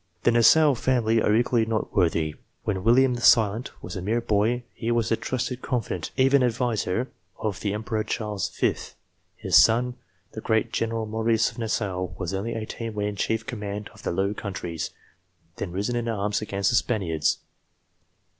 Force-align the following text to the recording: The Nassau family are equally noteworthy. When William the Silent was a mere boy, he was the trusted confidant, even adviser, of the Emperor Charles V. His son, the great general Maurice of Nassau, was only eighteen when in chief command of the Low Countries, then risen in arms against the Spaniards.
The 0.23 0.31
Nassau 0.31 0.73
family 0.73 1.21
are 1.21 1.35
equally 1.35 1.63
noteworthy. 1.67 2.33
When 2.63 2.83
William 2.83 3.13
the 3.13 3.21
Silent 3.21 3.69
was 3.83 3.95
a 3.95 4.01
mere 4.01 4.19
boy, 4.19 4.63
he 4.73 4.89
was 4.89 5.09
the 5.09 5.15
trusted 5.15 5.61
confidant, 5.61 6.09
even 6.17 6.41
adviser, 6.41 7.11
of 7.37 7.59
the 7.59 7.71
Emperor 7.75 8.03
Charles 8.03 8.49
V. 8.49 8.73
His 9.35 9.55
son, 9.55 9.97
the 10.31 10.41
great 10.41 10.73
general 10.73 11.05
Maurice 11.05 11.51
of 11.51 11.59
Nassau, 11.59 12.13
was 12.17 12.33
only 12.33 12.55
eighteen 12.55 12.95
when 12.95 13.09
in 13.09 13.15
chief 13.15 13.45
command 13.45 13.91
of 13.93 14.01
the 14.01 14.11
Low 14.11 14.33
Countries, 14.33 14.89
then 15.57 15.71
risen 15.71 15.95
in 15.95 16.07
arms 16.09 16.41
against 16.41 16.71
the 16.71 16.75
Spaniards. 16.77 17.37